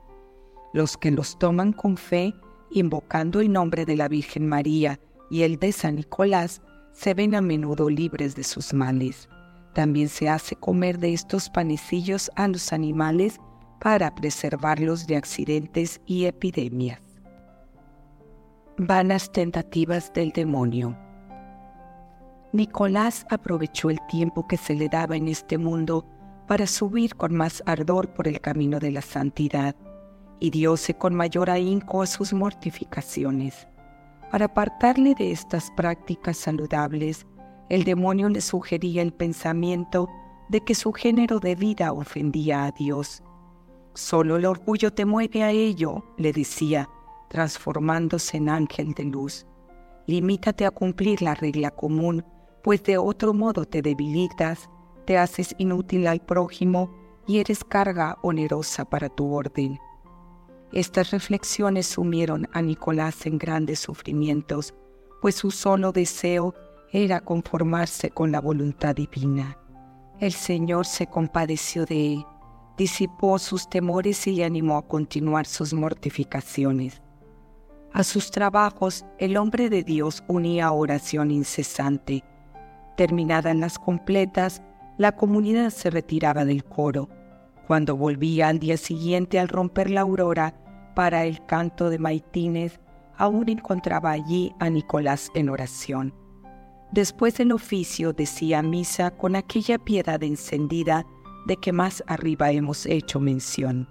Los 0.74 0.98
que 0.98 1.12
los 1.12 1.38
toman 1.38 1.74
con 1.74 1.98
fe, 1.98 2.34
invocando 2.72 3.42
el 3.42 3.52
nombre 3.52 3.86
de 3.86 3.96
la 3.96 4.08
Virgen 4.08 4.48
María 4.48 5.00
y 5.30 5.42
el 5.42 5.58
de 5.58 5.72
San 5.72 5.96
Nicolás, 5.96 6.62
se 6.94 7.14
ven 7.14 7.36
a 7.36 7.42
menudo 7.42 7.90
libres 7.90 8.36
de 8.36 8.44
sus 8.44 8.74
males. 8.74 9.28
También 9.74 10.10
se 10.10 10.30
hace 10.30 10.56
comer 10.56 11.00
de 11.00 11.14
estos 11.14 11.50
panecillos 11.50 12.30
a 12.36 12.48
los 12.48 12.72
animales 12.72 13.40
para 13.80 14.14
preservarlos 14.14 15.08
de 15.08 15.18
accidentes 15.18 16.00
y 16.06 16.26
epidemias. 16.26 17.02
Vanas 18.80 19.32
tentativas 19.32 20.12
del 20.14 20.32
demonio. 20.32 20.98
Nicolás 22.54 23.24
aprovechó 23.30 23.92
el 23.92 24.00
tiempo 24.08 24.48
que 24.48 24.58
se 24.58 24.74
le 24.74 24.90
daba 24.90 25.16
en 25.16 25.28
este 25.28 25.60
mundo 25.60 26.08
para 26.48 26.66
subir 26.66 27.16
con 27.16 27.36
más 27.36 27.62
ardor 27.68 28.16
por 28.16 28.28
el 28.28 28.42
camino 28.42 28.80
de 28.80 28.90
la 28.90 29.04
santidad, 29.04 29.76
y 30.40 30.50
diose 30.50 30.96
con 30.96 31.14
mayor 31.14 31.52
ahínco 31.52 32.02
a 32.02 32.08
sus 32.08 32.34
mortificaciones. 32.34 33.68
Para 34.32 34.46
apartarle 34.46 35.14
de 35.14 35.32
estas 35.32 35.70
prácticas 35.78 36.38
saludables, 36.38 37.28
el 37.70 37.84
demonio 37.84 38.28
le 38.28 38.42
sugería 38.42 39.04
el 39.04 39.14
pensamiento 39.14 40.10
de 40.50 40.62
que 40.62 40.74
su 40.74 40.94
género 40.94 41.40
de 41.40 41.54
vida 41.54 41.94
ofendía 41.94 42.66
a 42.66 42.72
Dios. 42.72 43.22
Solo 43.94 44.38
el 44.38 44.48
orgullo 44.48 44.92
te 44.92 45.06
mueve 45.06 45.44
a 45.44 45.52
ello, 45.52 46.04
le 46.18 46.34
decía, 46.34 46.90
transformándose 47.34 48.38
en 48.38 48.48
ángel 48.48 48.94
de 48.94 49.06
luz. 49.06 49.48
Limítate 50.06 50.66
a 50.66 50.72
cumplir 50.72 51.24
la 51.24 51.34
regla 51.34 51.72
común 51.72 52.24
pues 52.64 52.82
de 52.84 52.98
otro 52.98 53.34
modo 53.34 53.66
te 53.66 53.82
debilitas, 53.82 54.70
te 55.06 55.18
haces 55.18 55.54
inútil 55.58 56.08
al 56.08 56.22
prójimo 56.22 56.90
y 57.28 57.40
eres 57.40 57.64
carga 57.64 58.18
onerosa 58.24 58.86
para 58.86 59.10
tu 59.10 59.34
orden. 59.34 59.78
Estas 60.72 61.12
reflexiones 61.12 61.88
sumieron 61.88 62.48
a 62.54 62.62
Nicolás 62.62 63.26
en 63.26 63.38
grandes 63.38 63.80
sufrimientos, 63.80 64.74
pues 65.22 65.36
su 65.36 65.52
solo 65.52 65.92
deseo 65.92 66.56
era 66.92 67.20
conformarse 67.20 68.10
con 68.10 68.32
la 68.32 68.40
voluntad 68.40 68.96
divina. 68.96 69.58
El 70.20 70.32
Señor 70.32 70.86
se 70.86 71.08
compadeció 71.08 71.86
de 71.86 72.14
él, 72.14 72.26
disipó 72.78 73.38
sus 73.40 73.70
temores 73.70 74.26
y 74.26 74.36
le 74.36 74.46
animó 74.46 74.78
a 74.78 74.88
continuar 74.88 75.46
sus 75.46 75.74
mortificaciones. 75.74 77.03
A 77.94 78.04
sus 78.04 78.32
trabajos 78.32 79.06
el 79.20 79.38
hombre 79.38 79.70
de 79.70 79.84
Dios 79.84 80.24
unía 80.28 80.72
oración 80.72 81.30
incesante, 81.32 82.24
Terminadas 82.96 83.56
las 83.56 83.80
completas, 83.80 84.62
la 84.98 85.14
comunidad 85.16 85.72
se 85.72 85.90
retiraba 85.90 86.46
del 86.46 86.64
coro. 86.64 87.10
Cuando 87.66 87.96
volvía 87.96 88.50
al 88.50 88.60
día 88.60 88.78
siguiente 88.78 89.40
al 89.40 89.48
romper 89.48 89.90
la 89.90 90.02
aurora 90.02 90.54
para 90.96 91.26
el 91.26 91.44
canto 91.46 91.90
de 91.90 91.98
maitines, 91.98 92.80
aún 93.18 93.50
encontraba 93.50 94.12
allí 94.12 94.54
a 94.60 94.70
Nicolás 94.70 95.32
en 95.34 95.50
oración. 95.50 96.14
Después 96.92 97.38
del 97.38 97.52
oficio 97.52 98.14
decía 98.14 98.62
misa 98.62 99.10
con 99.12 99.36
aquella 99.36 99.80
piedad 99.80 100.22
encendida 100.22 101.06
de 101.48 101.58
que 101.58 101.72
más 101.72 102.04
arriba 102.06 102.52
hemos 102.52 102.86
hecho 102.86 103.20
mención. 103.20 103.90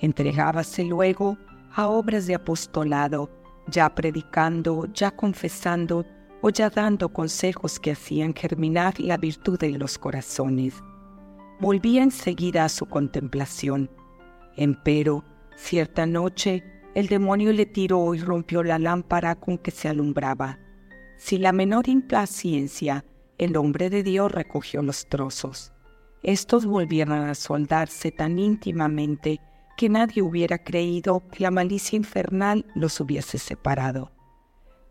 Entregábase 0.00 0.84
luego 0.84 1.36
a 1.74 1.88
obras 1.88 2.26
de 2.26 2.34
apostolado, 2.34 3.30
ya 3.66 3.94
predicando, 3.94 4.86
ya 4.92 5.10
confesando, 5.10 6.04
o 6.42 6.50
ya 6.50 6.70
dando 6.70 7.08
consejos 7.12 7.78
que 7.78 7.92
hacían 7.92 8.34
germinar 8.34 8.98
la 8.98 9.16
virtud 9.16 9.62
en 9.62 9.78
los 9.78 9.96
corazones. 9.96 10.74
Volvía 11.60 12.02
enseguida 12.02 12.64
a 12.64 12.68
su 12.68 12.86
contemplación. 12.86 13.88
Empero, 14.56 15.24
cierta 15.54 16.04
noche, 16.04 16.64
el 16.94 17.06
demonio 17.06 17.52
le 17.52 17.64
tiró 17.64 18.12
y 18.14 18.18
rompió 18.18 18.64
la 18.64 18.78
lámpara 18.78 19.36
con 19.36 19.56
que 19.56 19.70
se 19.70 19.88
alumbraba. 19.88 20.58
Sin 21.16 21.42
la 21.42 21.52
menor 21.52 21.88
impaciencia, 21.88 23.04
el 23.38 23.56
hombre 23.56 23.88
de 23.88 24.02
Dios 24.02 24.32
recogió 24.32 24.82
los 24.82 25.08
trozos. 25.08 25.72
Estos 26.24 26.66
volvieron 26.66 27.20
a 27.20 27.34
soldarse 27.34 28.10
tan 28.10 28.38
íntimamente 28.38 29.40
que 29.82 29.88
nadie 29.88 30.22
hubiera 30.22 30.58
creído 30.58 31.24
que 31.32 31.42
la 31.42 31.50
malicia 31.50 31.96
infernal 31.96 32.64
los 32.76 33.00
hubiese 33.00 33.36
separado. 33.36 34.12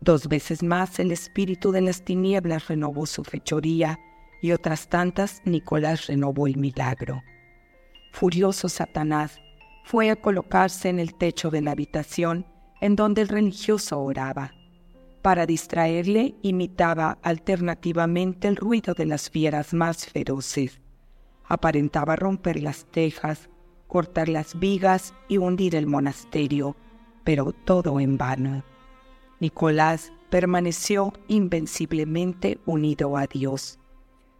Dos 0.02 0.28
veces 0.28 0.62
más 0.62 0.98
el 0.98 1.12
espíritu 1.12 1.72
de 1.72 1.80
las 1.80 2.04
tinieblas 2.04 2.68
renovó 2.68 3.06
su 3.06 3.24
fechoría 3.24 3.98
y 4.42 4.52
otras 4.52 4.90
tantas 4.90 5.40
Nicolás 5.46 6.08
renovó 6.08 6.46
el 6.46 6.58
milagro. 6.58 7.22
Furioso 8.12 8.68
Satanás 8.68 9.40
fue 9.82 10.10
a 10.10 10.16
colocarse 10.16 10.90
en 10.90 10.98
el 10.98 11.14
techo 11.14 11.48
de 11.48 11.62
la 11.62 11.70
habitación 11.70 12.44
en 12.82 12.94
donde 12.94 13.22
el 13.22 13.28
religioso 13.28 13.98
oraba. 13.98 14.52
Para 15.22 15.46
distraerle 15.46 16.34
imitaba 16.42 17.16
alternativamente 17.22 18.46
el 18.46 18.56
ruido 18.56 18.92
de 18.92 19.06
las 19.06 19.30
fieras 19.30 19.72
más 19.72 20.04
feroces. 20.04 20.82
Aparentaba 21.48 22.14
romper 22.14 22.62
las 22.62 22.84
tejas, 22.90 23.48
cortar 23.92 24.30
las 24.30 24.58
vigas 24.58 25.12
y 25.28 25.36
hundir 25.36 25.76
el 25.76 25.86
monasterio, 25.86 26.74
pero 27.24 27.52
todo 27.52 28.00
en 28.00 28.16
vano. 28.16 28.64
Nicolás 29.38 30.14
permaneció 30.30 31.12
invenciblemente 31.28 32.58
unido 32.64 33.18
a 33.18 33.26
Dios. 33.26 33.78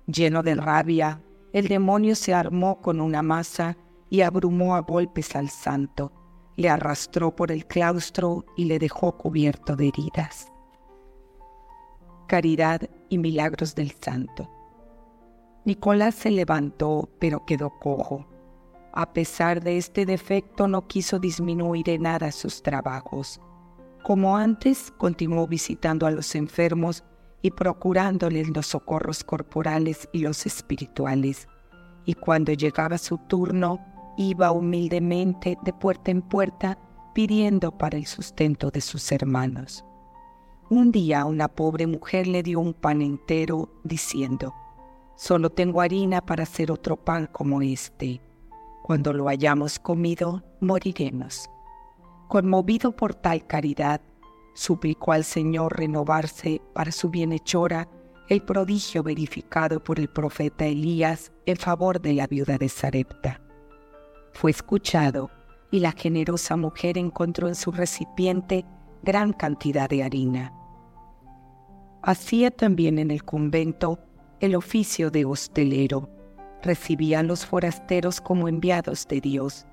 Lleno 0.06 0.42
de 0.42 0.54
rabia, 0.54 1.20
el 1.52 1.68
demonio 1.68 2.14
se 2.14 2.32
armó 2.32 2.80
con 2.80 2.98
una 2.98 3.20
masa 3.20 3.76
y 4.08 4.22
abrumó 4.22 4.74
a 4.74 4.80
golpes 4.80 5.36
al 5.36 5.50
santo. 5.50 6.10
Le 6.56 6.70
arrastró 6.70 7.36
por 7.36 7.52
el 7.52 7.66
claustro 7.66 8.46
y 8.56 8.64
le 8.64 8.78
dejó 8.78 9.18
cubierto 9.18 9.76
de 9.76 9.88
heridas. 9.88 10.50
Caridad 12.26 12.88
y 13.10 13.18
milagros 13.18 13.74
del 13.74 13.90
santo. 13.90 14.48
Nicolás 15.66 16.14
se 16.14 16.30
levantó, 16.30 17.10
pero 17.18 17.44
quedó 17.44 17.68
cojo. 17.78 18.31
A 18.92 19.12
pesar 19.12 19.62
de 19.62 19.78
este 19.78 20.06
defecto, 20.06 20.68
no 20.68 20.86
quiso 20.86 21.18
disminuir 21.18 21.88
en 21.90 22.02
nada 22.02 22.30
sus 22.32 22.62
trabajos 22.62 23.40
como 24.02 24.36
antes, 24.36 24.92
continuó 24.98 25.46
visitando 25.46 26.06
a 26.06 26.10
los 26.10 26.34
enfermos 26.34 27.04
y 27.40 27.52
procurándoles 27.52 28.48
los 28.48 28.66
socorros 28.66 29.22
corporales 29.22 30.08
y 30.12 30.20
los 30.20 30.44
espirituales. 30.46 31.48
y 32.04 32.14
cuando 32.14 32.52
llegaba 32.52 32.98
su 32.98 33.16
turno 33.16 33.78
iba 34.16 34.50
humildemente 34.50 35.56
de 35.62 35.72
puerta 35.72 36.10
en 36.10 36.20
puerta 36.20 36.76
pidiendo 37.14 37.78
para 37.78 37.96
el 37.96 38.06
sustento 38.06 38.72
de 38.72 38.80
sus 38.80 39.12
hermanos. 39.12 39.84
Un 40.68 40.90
día 40.90 41.24
una 41.24 41.46
pobre 41.46 41.86
mujer 41.86 42.26
le 42.26 42.42
dio 42.42 42.58
un 42.58 42.74
pan 42.74 43.02
entero 43.02 43.70
diciendo, 43.84 44.52
Solo 45.14 45.50
tengo 45.50 45.80
harina 45.80 46.20
para 46.22 46.42
hacer 46.42 46.72
otro 46.72 46.96
pan 46.96 47.28
como 47.30 47.62
este. 47.62 48.20
Cuando 48.82 49.12
lo 49.12 49.28
hayamos 49.28 49.78
comido, 49.78 50.42
moriremos. 50.60 51.48
Conmovido 52.28 52.96
por 52.96 53.14
tal 53.14 53.46
caridad, 53.46 54.00
suplicó 54.54 55.12
al 55.12 55.24
Señor 55.24 55.78
renovarse 55.78 56.60
para 56.74 56.92
su 56.92 57.10
bienhechora 57.10 57.88
el 58.28 58.42
prodigio 58.42 59.02
verificado 59.02 59.82
por 59.82 60.00
el 60.00 60.08
profeta 60.08 60.64
Elías 60.64 61.32
en 61.46 61.56
favor 61.56 62.00
de 62.00 62.14
la 62.14 62.26
viuda 62.26 62.58
de 62.58 62.68
Sarepta. 62.68 63.40
Fue 64.32 64.50
escuchado 64.50 65.30
y 65.70 65.80
la 65.80 65.92
generosa 65.92 66.56
mujer 66.56 66.98
encontró 66.98 67.48
en 67.48 67.54
su 67.54 67.70
recipiente 67.70 68.64
gran 69.02 69.32
cantidad 69.32 69.88
de 69.88 70.02
harina. 70.02 70.52
Hacía 72.02 72.50
también 72.50 72.98
en 72.98 73.10
el 73.10 73.24
convento 73.24 73.98
el 74.40 74.56
oficio 74.56 75.10
de 75.10 75.24
hostelero. 75.24 76.08
Recibía 76.62 77.20
a 77.20 77.22
los 77.22 77.44
forasteros 77.44 78.20
como 78.20 78.48
enviados 78.48 79.06
de 79.08 79.20
Dios. 79.20 79.66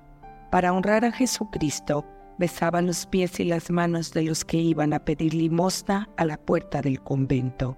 Para 0.50 0.72
honrar 0.72 1.04
a 1.04 1.12
Jesucristo, 1.12 2.04
besaba 2.36 2.82
los 2.82 3.06
pies 3.06 3.38
y 3.38 3.44
las 3.44 3.70
manos 3.70 4.12
de 4.12 4.22
los 4.22 4.44
que 4.44 4.56
iban 4.56 4.92
a 4.92 5.04
pedir 5.04 5.34
limosna 5.34 6.08
a 6.16 6.24
la 6.24 6.36
puerta 6.36 6.82
del 6.82 7.00
convento. 7.00 7.76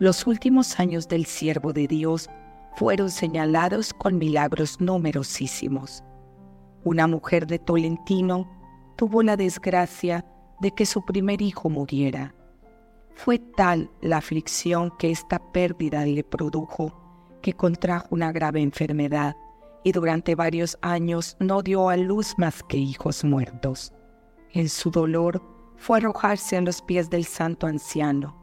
Los 0.00 0.26
últimos 0.26 0.80
años 0.80 1.06
del 1.08 1.24
siervo 1.26 1.72
de 1.72 1.86
Dios 1.86 2.28
fueron 2.74 3.10
señalados 3.10 3.94
con 3.94 4.18
milagros 4.18 4.80
numerosísimos. 4.80 6.02
Una 6.84 7.06
mujer 7.06 7.46
de 7.46 7.58
Tolentino 7.58 8.50
tuvo 8.96 9.22
la 9.22 9.36
desgracia 9.36 10.24
de 10.60 10.70
que 10.72 10.84
su 10.84 11.04
primer 11.04 11.40
hijo 11.42 11.70
muriera. 11.70 12.34
Fue 13.14 13.38
tal 13.38 13.90
la 14.02 14.18
aflicción 14.18 14.92
que 14.98 15.10
esta 15.10 15.38
pérdida 15.52 16.04
le 16.04 16.24
produjo 16.24 17.05
contrajo 17.52 18.08
una 18.10 18.32
grave 18.32 18.60
enfermedad 18.60 19.36
y 19.84 19.92
durante 19.92 20.34
varios 20.34 20.76
años 20.82 21.36
no 21.38 21.62
dio 21.62 21.88
a 21.88 21.96
luz 21.96 22.34
más 22.38 22.62
que 22.64 22.76
hijos 22.76 23.22
muertos. 23.24 23.92
En 24.52 24.68
su 24.68 24.90
dolor 24.90 25.42
fue 25.76 25.98
arrojarse 25.98 26.56
a 26.56 26.60
los 26.60 26.82
pies 26.82 27.10
del 27.10 27.24
santo 27.24 27.66
anciano. 27.66 28.34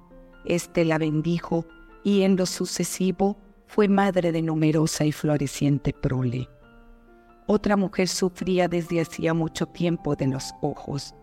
Este 0.46 0.86
la 0.86 0.98
bendijo 0.98 1.66
y 2.04 2.22
en 2.22 2.36
lo 2.36 2.46
sucesivo 2.46 3.38
fue 3.68 3.88
madre 3.88 4.32
de 4.32 4.42
numerosa 4.42 5.06
y 5.06 5.12
floreciente 5.12 5.94
prole. 5.94 6.48
Otra 7.48 7.76
mujer 7.76 8.08
sufría 8.08 8.68
desde 8.68 9.02
hacía 9.02 9.34
mucho 9.34 9.66
tiempo 9.66 10.16
de 10.16 10.28
los 10.28 10.54
ojos. 10.62 11.14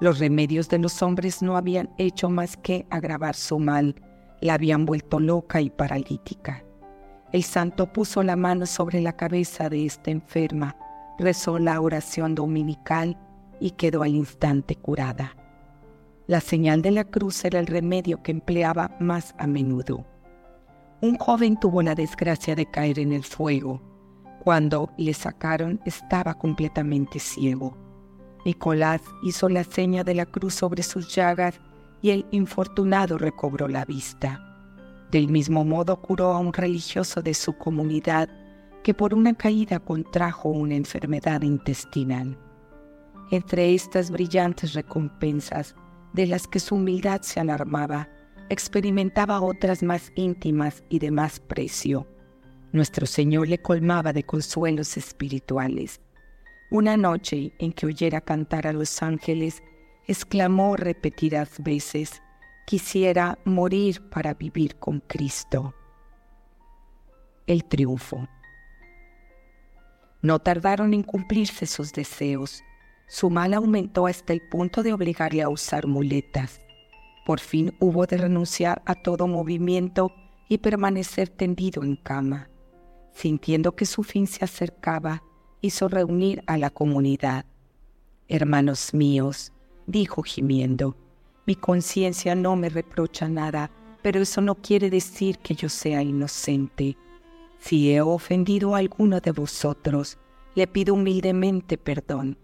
Los 0.00 0.18
remedios 0.18 0.68
de 0.68 0.78
los 0.78 1.02
hombres 1.02 1.42
no 1.42 1.56
habían 1.56 1.90
hecho 1.98 2.28
más 2.28 2.56
que 2.56 2.86
agravar 2.90 3.36
su 3.36 3.60
mal, 3.60 3.94
la 4.40 4.54
habían 4.54 4.86
vuelto 4.86 5.20
loca 5.20 5.60
y 5.60 5.70
paralítica. 5.70 6.64
El 7.32 7.44
santo 7.44 7.90
puso 7.90 8.22
la 8.22 8.36
mano 8.36 8.66
sobre 8.66 9.00
la 9.00 9.14
cabeza 9.14 9.70
de 9.70 9.86
esta 9.86 10.10
enferma, 10.10 10.76
rezó 11.18 11.58
la 11.58 11.80
oración 11.80 12.34
dominical 12.34 13.16
y 13.58 13.70
quedó 13.70 14.02
al 14.02 14.14
instante 14.14 14.76
curada. 14.76 15.34
La 16.26 16.40
señal 16.40 16.82
de 16.82 16.90
la 16.90 17.04
cruz 17.04 17.44
era 17.44 17.58
el 17.58 17.66
remedio 17.66 18.22
que 18.22 18.32
empleaba 18.32 18.94
más 19.00 19.34
a 19.38 19.46
menudo. 19.46 20.04
Un 21.00 21.16
joven 21.16 21.58
tuvo 21.58 21.80
la 21.82 21.94
desgracia 21.94 22.54
de 22.54 22.66
caer 22.66 22.98
en 22.98 23.12
el 23.12 23.24
fuego. 23.24 23.80
Cuando 24.44 24.90
le 24.98 25.14
sacaron 25.14 25.80
estaba 25.86 26.34
completamente 26.34 27.18
ciego. 27.18 27.78
Nicolás 28.44 29.00
hizo 29.22 29.48
la 29.48 29.64
seña 29.64 30.04
de 30.04 30.14
la 30.14 30.26
cruz 30.26 30.54
sobre 30.54 30.82
sus 30.82 31.14
llagas 31.14 31.60
y 32.02 32.10
el 32.10 32.26
infortunado 32.30 33.16
recobró 33.16 33.68
la 33.68 33.84
vista. 33.84 34.51
Del 35.12 35.28
mismo 35.28 35.64
modo 35.64 36.02
curó 36.02 36.32
a 36.32 36.38
un 36.38 36.52
religioso 36.52 37.22
de 37.22 37.34
su 37.34 37.56
comunidad 37.56 38.28
que 38.82 38.94
por 38.94 39.14
una 39.14 39.34
caída 39.34 39.78
contrajo 39.78 40.48
una 40.48 40.74
enfermedad 40.74 41.42
intestinal. 41.42 42.36
Entre 43.30 43.72
estas 43.72 44.10
brillantes 44.10 44.74
recompensas 44.74 45.76
de 46.12 46.26
las 46.26 46.48
que 46.48 46.58
su 46.58 46.74
humildad 46.74 47.22
se 47.22 47.38
alarmaba, 47.38 48.08
experimentaba 48.48 49.40
otras 49.40 49.84
más 49.84 50.10
íntimas 50.16 50.82
y 50.88 50.98
de 50.98 51.12
más 51.12 51.38
precio. 51.38 52.08
Nuestro 52.72 53.06
Señor 53.06 53.46
le 53.46 53.58
colmaba 53.58 54.12
de 54.12 54.24
consuelos 54.24 54.96
espirituales 54.96 56.00
una 56.72 56.96
noche 56.96 57.52
en 57.58 57.70
que 57.74 57.84
oyera 57.84 58.22
cantar 58.22 58.66
a 58.66 58.72
los 58.72 59.02
ángeles, 59.02 59.62
exclamó 60.06 60.74
repetidas 60.74 61.62
veces, 61.62 62.22
quisiera 62.66 63.38
morir 63.44 64.08
para 64.08 64.34
vivir 64.34 64.76
con 64.76 65.00
Cristo. 65.00 65.74
El 67.46 67.64
triunfo. 67.64 68.28
No 70.22 70.38
tardaron 70.38 70.94
en 70.94 71.02
cumplirse 71.02 71.66
sus 71.66 71.92
deseos. 71.92 72.62
Su 73.08 73.28
mal 73.28 73.54
aumentó 73.54 74.06
hasta 74.06 74.32
el 74.32 74.40
punto 74.48 74.82
de 74.82 74.92
obligarle 74.92 75.42
a 75.42 75.48
usar 75.48 75.86
muletas. 75.86 76.60
Por 77.26 77.40
fin 77.40 77.74
hubo 77.80 78.06
de 78.06 78.18
renunciar 78.18 78.82
a 78.86 78.94
todo 78.94 79.26
movimiento 79.26 80.12
y 80.48 80.58
permanecer 80.58 81.28
tendido 81.28 81.82
en 81.82 81.96
cama. 81.96 82.48
Sintiendo 83.12 83.74
que 83.76 83.84
su 83.84 84.02
fin 84.02 84.26
se 84.26 84.44
acercaba, 84.44 85.22
hizo 85.60 85.88
reunir 85.88 86.42
a 86.46 86.56
la 86.56 86.70
comunidad. 86.70 87.46
Hermanos 88.28 88.94
míos, 88.94 89.52
dijo 89.86 90.22
gimiendo, 90.22 90.96
mi 91.46 91.56
conciencia 91.56 92.34
no 92.34 92.56
me 92.56 92.68
reprocha 92.68 93.28
nada, 93.28 93.70
pero 94.02 94.20
eso 94.20 94.40
no 94.40 94.54
quiere 94.54 94.90
decir 94.90 95.38
que 95.38 95.54
yo 95.54 95.68
sea 95.68 96.02
inocente. 96.02 96.96
Si 97.58 97.92
he 97.92 98.00
ofendido 98.00 98.74
a 98.74 98.78
alguno 98.78 99.20
de 99.20 99.32
vosotros, 99.32 100.18
le 100.54 100.66
pido 100.66 100.94
humildemente 100.94 101.78
perdón. 101.78 102.38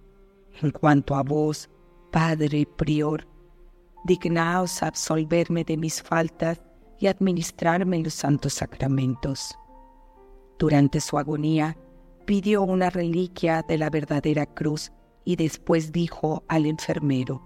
En 0.60 0.70
cuanto 0.70 1.14
a 1.14 1.22
vos, 1.22 1.68
Padre 2.10 2.66
Prior, 2.76 3.26
dignaos 4.04 4.82
absolverme 4.82 5.64
de 5.64 5.76
mis 5.76 6.02
faltas 6.02 6.60
y 6.98 7.06
administrarme 7.06 8.02
los 8.02 8.14
santos 8.14 8.54
sacramentos. 8.54 9.56
Durante 10.58 11.00
su 11.00 11.18
agonía, 11.18 11.76
pidió 12.24 12.62
una 12.62 12.90
reliquia 12.90 13.64
de 13.66 13.78
la 13.78 13.90
verdadera 13.90 14.46
cruz 14.46 14.90
y 15.24 15.36
después 15.36 15.92
dijo 15.92 16.42
al 16.48 16.66
enfermero, 16.66 17.42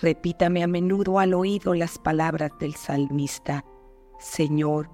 repítame 0.00 0.62
a 0.62 0.66
menudo 0.66 1.18
al 1.18 1.34
oído 1.34 1.74
las 1.74 1.98
palabras 1.98 2.52
del 2.58 2.74
salmista, 2.74 3.64
Señor, 4.18 4.90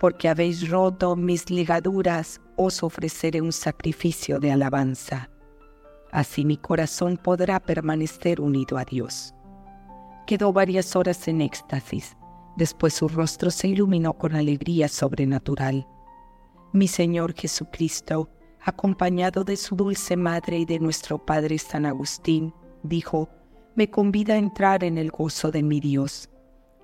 porque 0.00 0.28
habéis 0.28 0.68
roto 0.68 1.14
mis 1.16 1.50
ligaduras, 1.50 2.40
os 2.56 2.82
ofreceré 2.82 3.40
un 3.40 3.52
sacrificio 3.52 4.40
de 4.40 4.52
alabanza. 4.52 5.30
Así 6.10 6.44
mi 6.44 6.56
corazón 6.56 7.16
podrá 7.16 7.60
permanecer 7.60 8.40
unido 8.40 8.76
a 8.76 8.84
Dios. 8.84 9.34
Quedó 10.26 10.52
varias 10.52 10.94
horas 10.94 11.26
en 11.28 11.40
éxtasis. 11.40 12.16
Después 12.56 12.94
su 12.94 13.08
rostro 13.08 13.50
se 13.50 13.68
iluminó 13.68 14.12
con 14.12 14.34
alegría 14.34 14.88
sobrenatural. 14.88 15.86
Mi 16.72 16.86
Señor 16.86 17.34
Jesucristo, 17.34 18.28
acompañado 18.60 19.44
de 19.44 19.56
su 19.56 19.74
dulce 19.74 20.16
madre 20.16 20.58
y 20.58 20.64
de 20.64 20.78
nuestro 20.78 21.24
Padre 21.24 21.58
San 21.58 21.86
Agustín, 21.86 22.54
dijo, 22.82 23.30
me 23.74 23.90
convida 23.90 24.34
a 24.34 24.38
entrar 24.38 24.84
en 24.84 24.98
el 24.98 25.10
gozo 25.10 25.50
de 25.50 25.62
mi 25.62 25.80
Dios. 25.80 26.28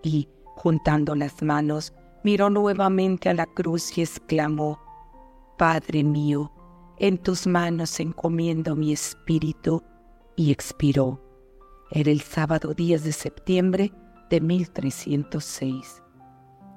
Y, 0.02 0.28
juntando 0.56 1.14
las 1.14 1.42
manos, 1.42 1.92
miró 2.24 2.50
nuevamente 2.50 3.28
a 3.28 3.34
la 3.34 3.46
cruz 3.46 3.96
y 3.96 4.02
exclamó, 4.02 4.78
Padre 5.56 6.04
mío, 6.04 6.52
en 6.98 7.18
tus 7.18 7.46
manos 7.46 8.00
encomiendo 8.00 8.74
mi 8.76 8.92
espíritu, 8.92 9.82
y 10.36 10.52
expiró. 10.52 11.20
Era 11.90 12.10
el 12.10 12.20
sábado 12.20 12.74
10 12.74 13.02
de 13.02 13.12
septiembre 13.12 13.92
de 14.30 14.40
1306. 14.40 16.02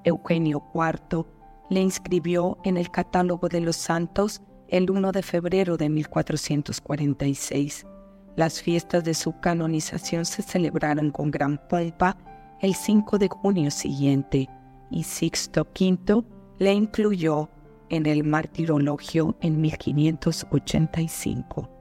Eugenio 0.04 0.64
IV 0.74 1.26
le 1.70 1.82
inscribió 1.82 2.58
en 2.64 2.78
el 2.78 2.90
catálogo 2.90 3.50
de 3.50 3.62
los 3.62 3.76
santos 3.76 4.42
el 4.68 4.90
1 4.90 5.12
de 5.12 5.22
febrero 5.22 5.78
de 5.78 5.90
1446. 5.90 7.86
Las 8.36 8.62
fiestas 8.62 9.04
de 9.04 9.14
su 9.14 9.40
canonización 9.40 10.26
se 10.26 10.42
celebraron 10.42 11.12
con 11.12 11.30
gran 11.32 11.60
pompa 11.68 12.18
el 12.62 12.76
5 12.76 13.18
de 13.18 13.28
junio 13.28 13.72
siguiente 13.72 14.48
y 14.90 15.04
Sixto 15.04 15.62
V 15.62 16.24
le 16.60 16.74
incluyó 16.74 17.50
en 17.90 18.06
el 18.06 18.24
martirologio 18.24 19.36
en 19.42 19.60
1585. 19.60 21.81